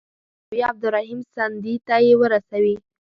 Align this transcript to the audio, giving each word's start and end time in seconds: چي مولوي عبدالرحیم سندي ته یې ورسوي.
چي 0.03 0.07
مولوي 0.49 0.61
عبدالرحیم 0.71 1.19
سندي 1.35 1.75
ته 1.87 1.95
یې 2.05 2.13
ورسوي. 2.21 2.75